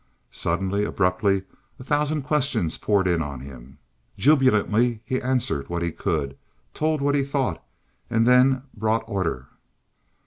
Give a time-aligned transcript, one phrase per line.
[0.31, 1.43] Suddenly, abruptly,
[1.79, 3.77] a thousand questions poured in on him.
[4.17, 6.35] Jubilantly he answered what he could,
[6.73, 7.63] told what he thought
[8.09, 9.45] and then brought order.